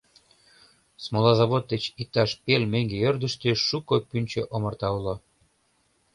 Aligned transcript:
Смола 1.03 1.33
завод 1.41 1.63
деч 1.71 1.83
иктаж 2.01 2.29
пел 2.43 2.63
меҥге 2.73 2.97
ӧрдыжтӧ 3.09 3.49
шуко 3.67 3.95
пӱнчӧ 4.09 4.41
омарта 4.53 4.89
уло. 4.97 5.15